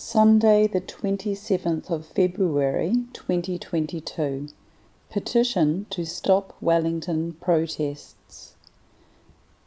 [0.00, 4.48] Sunday, the 27th of February 2022.
[5.10, 8.54] Petition to stop Wellington protests.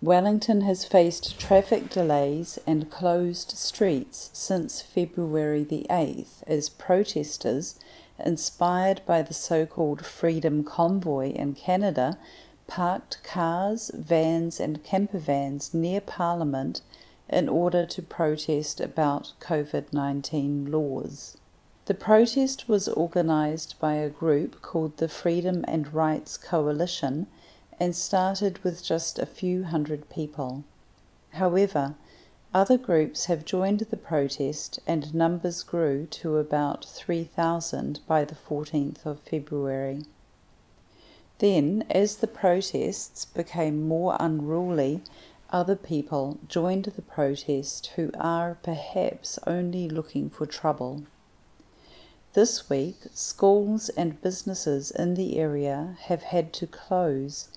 [0.00, 7.74] Wellington has faced traffic delays and closed streets since February the 8th as protesters,
[8.24, 12.18] inspired by the so called Freedom Convoy in Canada,
[12.68, 16.82] parked cars, vans, and camper vans near Parliament
[17.30, 21.36] in order to protest about COVID 19 laws.
[21.86, 27.26] The protest was organised by a group called the Freedom and Rights Coalition
[27.78, 30.64] and started with just a few hundred people.
[31.30, 31.94] However,
[32.52, 39.06] other groups have joined the protest and numbers grew to about 3,000 by the 14th
[39.06, 40.02] of February.
[41.38, 45.00] Then, as the protests became more unruly,
[45.50, 51.04] other people joined the protest who are perhaps only looking for trouble.
[52.32, 57.48] This week, schools and businesses in the area have had to close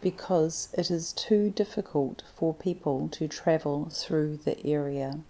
[0.00, 5.20] because it is too difficult for people to travel through the area.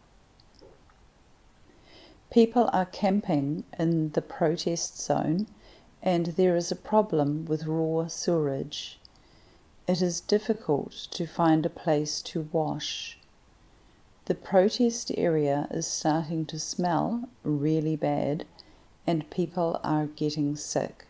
[2.31, 5.47] People are camping in the protest zone,
[6.03, 8.99] and there is a problem with raw sewage.
[9.89, 13.19] It is difficult to find a place to wash.
[14.27, 18.47] The protest area is starting to smell really bad,
[19.07, 21.07] and people are getting sick.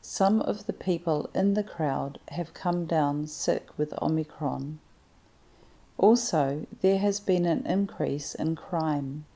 [0.00, 4.78] Some of the people in the crowd have come down sick with Omicron.
[5.98, 9.26] Also, there has been an increase in crime.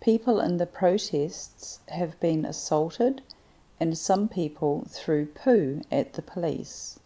[0.00, 3.22] People in the protests have been assaulted,
[3.80, 7.00] and some people threw poo at the police.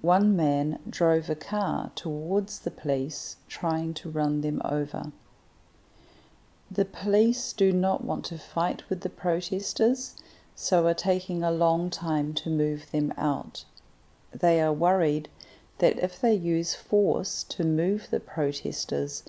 [0.00, 5.12] One man drove a car towards the police, trying to run them over.
[6.70, 10.16] The police do not want to fight with the protesters
[10.54, 13.64] so are taking a long time to move them out.
[14.32, 15.28] They are worried
[15.78, 19.24] that if they use force to move the protesters,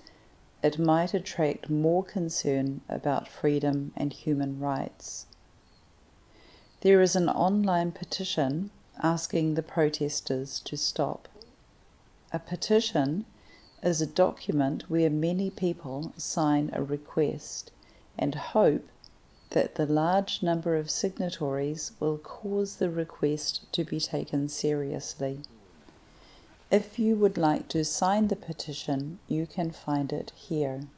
[0.62, 5.26] it might attract more concern about freedom and human rights.
[6.82, 11.28] There is an online petition asking the protesters to stop.
[12.32, 13.24] A petition
[13.84, 17.70] is a document where many people sign a request
[18.18, 18.88] and hope
[19.50, 25.42] that the large number of signatories will cause the request to be taken seriously.
[26.68, 30.88] If you would like to sign the petition, you can find it here.